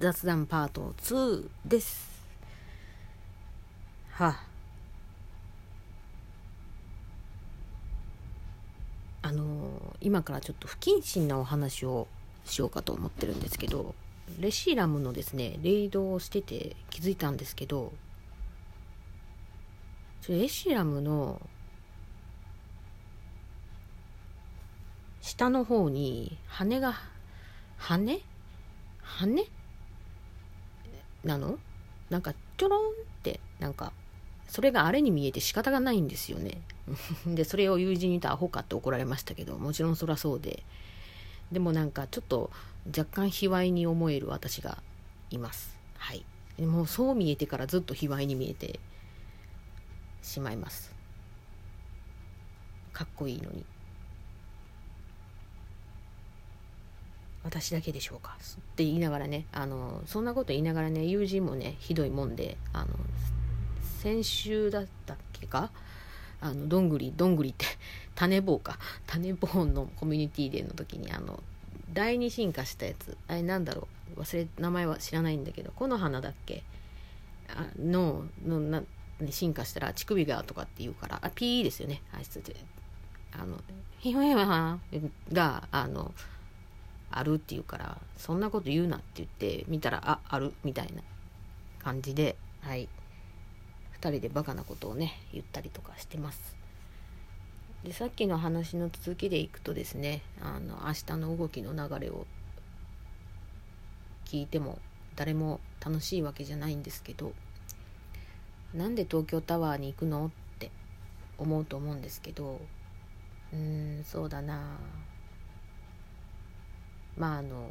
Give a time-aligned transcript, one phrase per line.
[0.00, 2.24] 雑談パート2です。
[4.12, 4.28] は。
[4.28, 4.44] あ
[9.28, 12.08] あの今からちょっと不謹慎なお話を
[12.46, 13.94] しようかと思ってるんですけど
[14.40, 17.92] レシーラムのですねレイドをしてて気づいたんですけど
[20.30, 21.42] レシーラムの
[25.20, 26.94] 下の方に羽が
[27.76, 28.22] 羽？
[29.02, 29.59] 羽？
[31.24, 31.58] なの？
[32.08, 33.92] なんかちょろんってなんか
[34.48, 36.60] それがあれに見えて仕方がないんですよね。
[37.26, 40.62] でそれを友人に言うとアホかって怒られましたけどもちろんそりゃそうで。
[41.52, 42.50] でもなんかちょっと
[42.86, 44.82] 若干卑猥に思える私が
[45.30, 45.76] います。
[45.96, 46.24] はい。
[46.58, 48.80] もうそう見えてからずっと卑猥に見えて
[50.22, 50.94] しまいます。
[52.92, 53.64] かっこいいのに。
[57.50, 58.36] 私だけでしょうか？
[58.40, 62.86] って言いながらねあのそんなこと言いながらね友人もねひどいもんであの
[64.00, 65.70] 先週だったっけか？
[66.40, 67.66] あのどんぐりどんぐりって
[68.14, 68.78] 種棒か。
[69.06, 71.42] 種棒のコミュニティデーの時にあの
[71.92, 73.16] 第二進化したやつ。
[73.26, 74.20] あれなんだろう？
[74.20, 76.62] 忘れ名前は知らないんだけどこの花だっけ？
[77.48, 78.82] あののな
[79.28, 82.00] 進化したら乳首がとかって言うからあピーですよね。
[82.14, 82.40] あいつ
[83.32, 83.56] あの
[83.98, 84.78] ヒホヒホハ
[85.32, 86.14] があの
[87.10, 91.02] あるって言うからそんなこと言うなって言って見たらああるみたいな
[91.82, 92.88] 感じではい。
[94.00, 96.56] 2人でバカなことをね言ったりとかしてます。
[97.84, 102.26] でさっきの話の続きでいくとですねあの明日の動きの流れを
[104.26, 104.78] 聞いても
[105.16, 107.32] 誰も楽しいわけじゃないんですけど
[108.74, 110.70] なんで東京タワーに行くのって
[111.38, 112.60] 思うと思うんですけど
[113.52, 114.76] うーんそうだな
[117.20, 117.68] まああの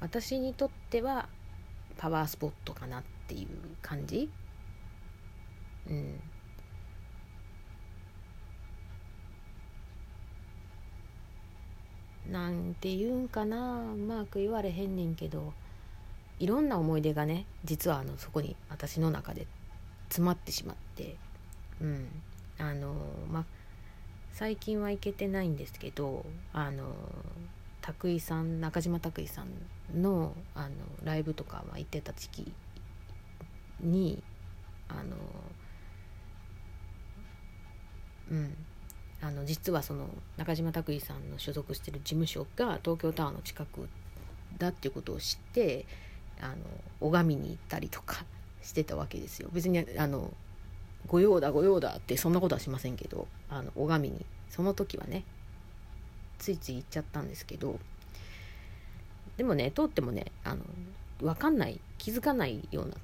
[0.00, 1.28] 私にとっては
[1.98, 3.48] パワースポットかなっていう
[3.82, 4.30] 感じ。
[5.86, 6.20] うん。
[12.32, 13.82] なんて言うんかな。
[13.92, 15.52] うまく言われへんねんけど
[16.38, 19.46] いろんな思い出がね実はあのそこに私の中で
[20.08, 21.16] 詰まってしまって。
[21.82, 22.08] うん。
[22.58, 22.94] あの
[23.30, 23.44] まあ
[24.36, 26.94] 最近は行けてないんですけどあの
[27.80, 30.74] 拓井さん中島拓井さんのあの
[31.04, 32.52] ライブとかは行ってた時期
[33.80, 34.22] に
[34.90, 35.16] あの
[38.30, 38.54] うん
[39.22, 43.88] あの実はその中島拓井さんの所属してる事務所が東京タワーの近く
[44.58, 45.86] だっていうことを知って
[46.42, 46.56] あの
[47.00, 48.26] 拝みに行ったりとか
[48.60, 49.48] してたわけですよ。
[49.54, 50.30] 別にあの
[51.06, 54.24] 御用だ御用だってそんなことはしませんけどあの拝みに。
[54.56, 55.24] その時はね
[56.38, 57.78] ついつい行っちゃったんですけど
[59.36, 60.62] でもね通ってもねあの
[61.20, 62.94] 分かんない気づかないような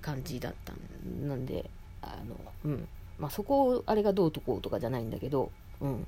[0.00, 1.68] 感じだったんなんで
[2.00, 2.88] あのうん。
[3.18, 6.06] まあそこをあれがどうとこうとかじゃないんだけどうん。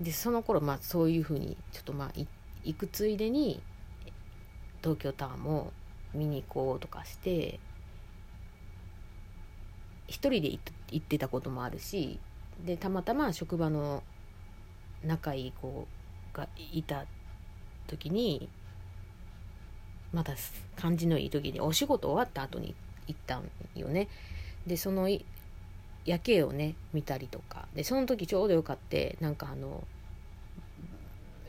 [0.00, 2.12] でその頃まあそういうふうにちょっとまあ
[2.64, 3.62] 行くついでに
[4.82, 5.72] 東京タワーも
[6.14, 7.60] 見に行こうとかして
[10.06, 10.60] 一人で行
[10.96, 12.18] ってたこともあるし
[12.64, 14.02] でたまたま職場の
[15.04, 15.86] 仲いい子
[16.32, 17.04] がいた
[17.86, 18.48] 時に
[20.12, 20.34] まだ
[20.76, 22.74] 感じのいい時にお仕事終わった後に
[23.06, 24.08] 行ったんよね。
[24.66, 27.66] でその夜景をね見たりとか。
[27.74, 29.82] でその時ちょうどよかってなんかあの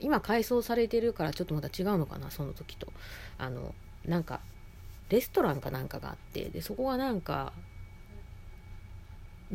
[0.01, 2.91] 今改装されてるからちょっとまた違うのかなその時と。
[3.37, 3.73] あの
[4.05, 4.41] なんか
[5.09, 7.53] レストランかなんかがあってでそこはなんか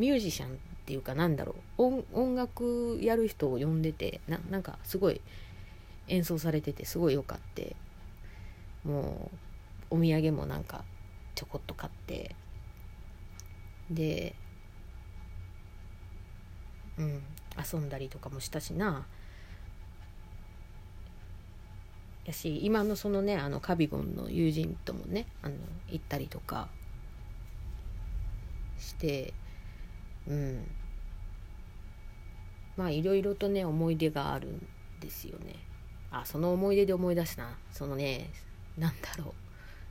[0.00, 0.52] ミュージシャンっ
[0.86, 5.20] ていうかなんだろう音音楽やる人を呼んでてななんかすごい
[6.08, 7.76] 演奏されててすごいよかって
[8.82, 9.30] も
[9.90, 10.84] うお土産もなんか
[11.34, 12.34] ちょこっと買って
[13.90, 14.34] で
[16.96, 17.22] うん
[17.72, 19.06] 遊んだりとかもしたしな。
[22.24, 25.54] やし今のそのねあのカビゴンの友人ともねあの
[25.88, 26.68] 行ったりとか
[28.78, 29.32] して
[30.30, 30.66] うん。
[32.76, 34.66] まあいろいろとね思い出があるん
[35.00, 35.56] ですよね。
[36.10, 38.30] あその思い出で思い出したそのね
[38.78, 39.34] なんだろう。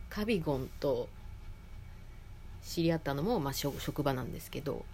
[0.10, 1.08] カビゴンと
[2.64, 4.86] 知り合ったのも、まあ、職場なんですけど。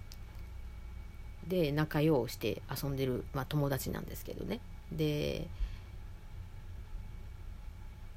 [1.47, 4.61] で仲良うして遊んでる、まあ、友達なんですけどね。
[4.91, 5.47] で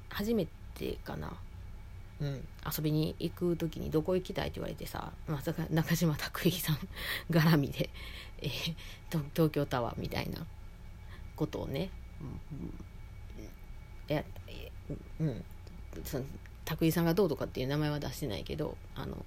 [0.09, 1.37] 初めてかな。
[2.21, 6.77] うん、遊びに行く時にどこ行きたいって言われてさまさか中島拓井さん
[7.31, 7.89] 絡みで、
[8.41, 8.49] え、
[9.09, 10.45] 東京タワーみたいな
[11.35, 11.89] ことをね、
[14.09, 14.23] うん、や
[15.19, 15.43] うん。
[16.03, 16.25] その
[16.65, 19.25] 拓井さんがどうとかっていう名前は出してないけどあの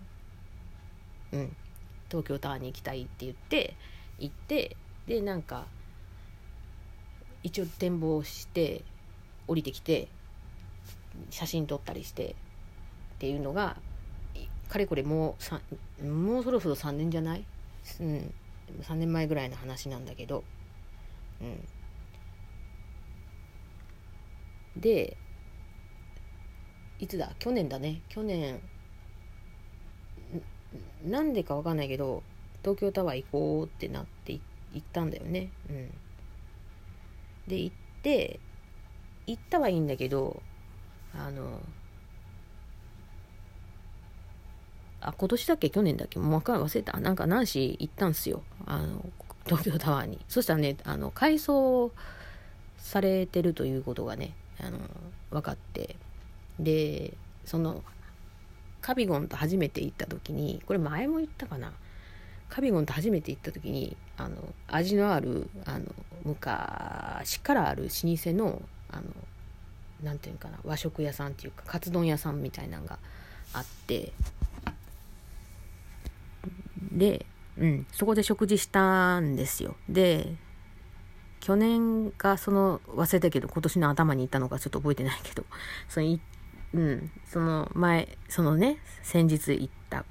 [1.32, 1.56] うん。
[2.10, 3.74] 東京タワーに行きたいって言って
[4.18, 5.64] 行ってでなんか
[7.42, 8.84] 一応展望して
[9.48, 10.08] 降りてきて
[11.30, 12.36] 写真撮ったりして
[13.22, 13.76] っていうのが
[14.68, 15.36] かれこれも
[16.00, 17.44] うもうそろそろ3年じゃない？
[18.00, 18.34] うん。
[18.82, 20.42] 3年前ぐらいの話なんだけど。
[21.40, 21.64] うん。
[24.76, 25.16] で
[26.98, 27.32] いつだ？
[27.38, 28.02] 去年だね。
[28.08, 28.60] 去年
[31.04, 32.24] なんでかわかんないけど
[32.62, 34.42] 東京タワー行こうってなって行
[34.78, 35.52] ったんだよね。
[35.70, 35.90] うん。
[37.46, 38.40] で行って
[39.28, 40.42] 行ったはいいんだけど
[41.14, 41.60] あの
[45.04, 45.68] あ今年だっけ？
[45.68, 46.20] 去年だっけ？
[46.20, 46.98] もう分から忘れた。
[47.00, 48.42] なんか何し行ったんすよ。
[48.66, 49.04] あの
[49.46, 50.20] 東京タワーに。
[50.28, 51.90] そしたらねあの改装
[52.78, 54.78] されてるということがねあの
[55.30, 55.96] 分かって。
[56.60, 57.14] で
[57.44, 57.82] その
[58.80, 61.72] カビゴンと初めて行った時にこれ前も言ったかな？
[62.48, 64.36] カビゴンと初めて行った時にあの
[64.68, 65.86] 味のあるあの
[66.24, 69.04] 昔からある老舗のあの
[70.02, 70.58] なんていうかな？
[70.64, 72.98] 和食屋さんっていうかカツ丼屋さんみたいなのが
[73.52, 74.12] あって。
[77.02, 77.26] で、
[77.58, 79.74] うん、そこで食事したんですよ。
[79.88, 80.36] で
[81.40, 85.44] 去年かその忘れたけど今年の頭に行ったのかちょっと覚えてないけど
[85.88, 86.18] その
[86.74, 90.04] うん、その前そのね先日行った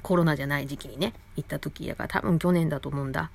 [0.00, 3.30] コロナじゃない時期にね行った時だから多分去年だと思うんだ。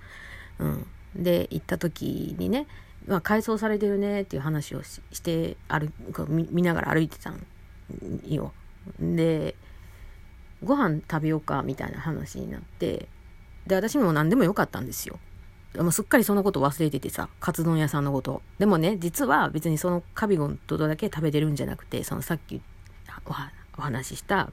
[0.57, 2.65] うん、で行った時にね、
[3.06, 5.94] まあ、改装されてるねっていう話をして歩
[6.27, 7.45] 見見ながら歩いてたん
[8.25, 8.51] よ。
[9.00, 9.56] で
[10.63, 13.07] ご飯食べようかみたいな話になって
[13.68, 15.19] で私も何でもよかったんですよ。
[15.75, 18.42] もうすっかりそのこと忘れててさ、カツ丼屋さんのこと。
[18.57, 22.62] でもね、実は別にそのカビゴンとだけ食べてるんじゃなくて、そのさっき
[23.77, 24.51] お話しした、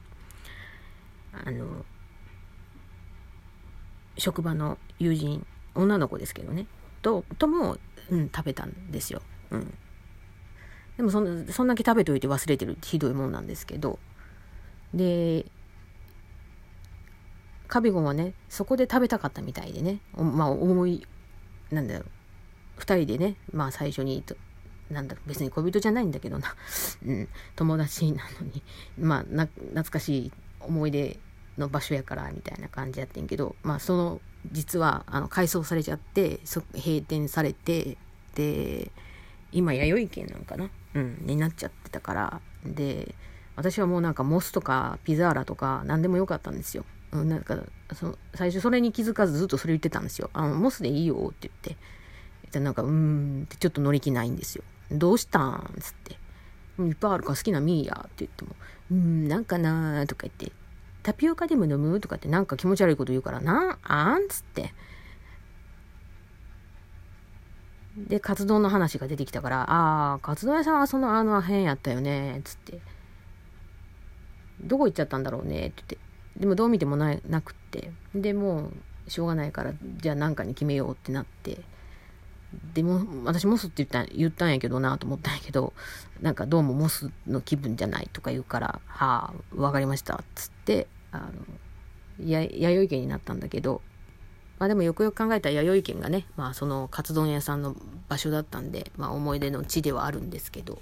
[1.33, 1.85] あの、
[4.17, 6.67] 職場の友人、女の子ですけどね、
[7.01, 7.77] と、とも、
[8.11, 9.21] うん、食べたんですよ。
[9.51, 9.73] うん。
[10.97, 13.99] でもそんそんだけ食べといて忘れてるってひどいもんなんですけど、
[14.93, 15.45] で、
[17.67, 21.05] カビゴンはね、そこで食べたかったみたいでね、まあ思い
[21.71, 22.05] なんだろ
[22.77, 22.81] う。
[22.81, 24.23] 2人でねまあ最初に
[24.89, 26.55] なんだろう別に恋人じゃないんだけどな、
[27.05, 28.61] うん、友達なのに。
[28.99, 31.19] まあ懐かしい思い出
[31.57, 33.55] の場所やからみたいな感じやってんけど。
[33.63, 34.21] まあその
[34.51, 36.39] 実はあの改装されちゃって
[36.75, 37.97] 閉店されて
[38.35, 38.91] で
[39.51, 42.41] 今弥生県なんかな、うん、になっちゃってたから。
[42.65, 43.15] で
[43.55, 46.85] 私はもうなんかモスとかピザーラとか何でもよかったんですよ。
[47.23, 47.57] なんか
[47.93, 50.29] その最初それに気づかずずっとそれ言ってたんですよ。
[50.33, 51.77] あのモスでいいよって言って。
[52.51, 54.63] でなんか、うーんってちょっと乗り気ないんですよ。
[54.91, 56.17] どうしたんつって。
[56.83, 58.55] いっぱいあるから好きなミーやって言っても、
[58.91, 60.51] うーん、なんかなーとか言って、
[61.03, 64.73] タピオカでも飲むとかってなんか気持ち悪いこと言うから、なあんつって。
[67.97, 72.79] で、カツ丼の話が出てきたから、ああ、カツ丼屋さんはそのあの辺やったよね、つって。
[74.61, 75.97] どこ行っちゃったんだろうね、って言って。
[76.37, 78.71] でもどう見てもななくってでも
[79.07, 81.59] うしょうがないからじゃあ何かに決めようってなって
[82.73, 85.73] でも私モスって言った言ったんやけどなと思ったんやけど
[86.21, 91.33] なんかどうもモスの気分じゃないとか言うから「はあ分かりました」っつってあの
[92.19, 93.81] や弥生県になったんだけど
[94.59, 97.75] まあでもよくよく考えたら弥生県がねまあそのカツ丼屋さんの
[98.07, 100.79] 場所だったんで、まあ、思い出の地ではあるんですけど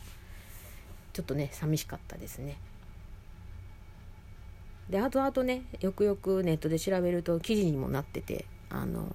[1.14, 2.58] ちょっとね寂しかったですね。
[4.90, 9.08] であとあとねよくよくネットで調べると記事にもなっててあの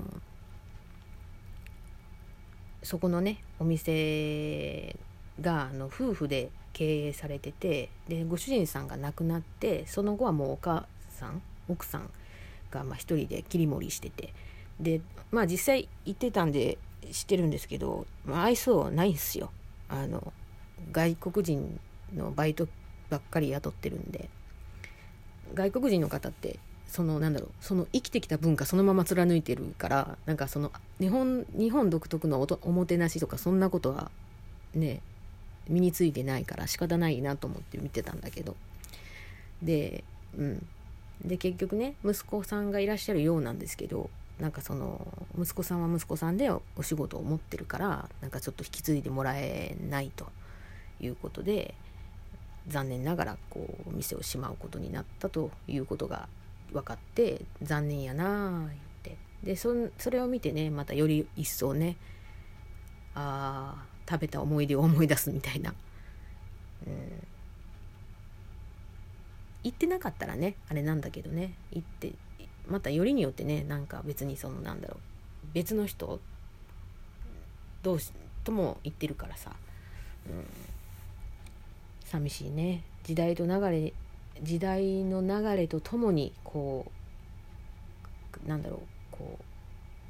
[2.83, 4.97] そこのねお店
[5.41, 12.11] があの夫婦で経営されててでご主人さんが亡くなってその後はもうお母さん奥さん
[12.71, 14.33] がまあ一人で切り盛りしてて
[14.81, 16.79] でまあ実際行ってたんで
[17.13, 19.51] 知ってるんですけど、まあ、愛想はないんすよ。
[19.89, 20.33] あの
[20.93, 21.81] 外国人
[22.15, 22.69] のバイト
[23.09, 24.29] ばっかり雇ってるんで。
[25.55, 34.11] 外国人の方ってそのなんだろうその生きてきた文化そのまま貫いてるからなんかその日本日本独特のおもてなしとかそんなことは
[34.75, 35.01] ね
[35.69, 38.57] 身についてないから仕方ないなと思って見てたんだけど。
[39.63, 40.05] で
[40.37, 40.67] うん。
[41.25, 50.29] で結局ね息子さんがいらっしゃるようなんですけどなんかその息子さんは息子さんでお仕事を持ってるからなんかちょっと引き継いでもらえないと
[51.01, 51.75] いうことで
[52.69, 56.29] 残念ながらこう店をしまうことになったということが
[56.73, 58.69] 分かって残念やなあっ
[59.03, 59.17] て。
[59.43, 59.75] でそ
[60.11, 61.97] れを見てねまたより一層ね
[63.15, 65.75] あ食べた思い出を思い出すみたいな、
[66.87, 66.95] うん、
[69.65, 72.13] 行ってなかったらねあれなんだけどね行って
[72.67, 74.99] またよりによってねなんか別にそのなんだろう
[75.53, 76.21] 別の人
[77.83, 78.13] 同士
[78.45, 79.53] とも言ってるからさ、
[80.27, 80.45] うん、
[82.09, 83.93] 寂しいね時代と流れ
[84.43, 86.91] 時代の流れとともにこ
[88.45, 89.45] うなんだろうこう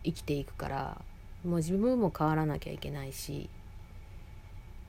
[0.05, 1.01] 生きていくから
[1.45, 3.49] もう自分も変わらなきゃいけないし、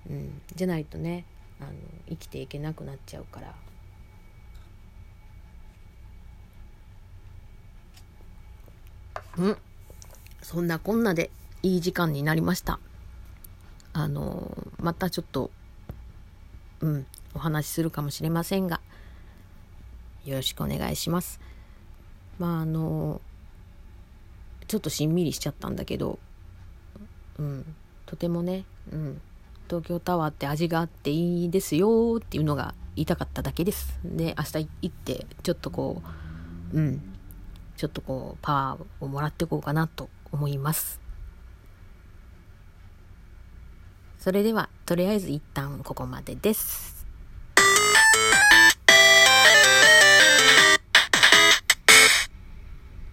[0.10, 1.26] うん、じゃないとね
[1.60, 1.72] あの
[2.10, 3.56] 生きていけなくなっちゃうから。
[9.38, 9.58] うん
[10.42, 11.30] そんなこんなで
[11.62, 12.80] いい時間になりました。
[13.94, 15.52] あのまたちょっと
[16.82, 18.82] うんお話しするかもしれませんが
[20.26, 21.40] よろしくお願いします。
[22.38, 23.22] まああの
[24.68, 26.20] ちょっとしんみりしちゃったんだけど、
[27.40, 29.22] うん、とてもね、うん、
[29.68, 34.00] 東京タワーって味があっていいですよっていうのが言いたかっただけです。
[34.04, 36.02] で、明日行って、ちょっとこ
[36.74, 37.02] う、うん、
[37.78, 41.00] ちょっとこう、パワーをもらっていこうかなと思います。
[44.20, 46.99] それでは、とりあえず一旦ここまでです。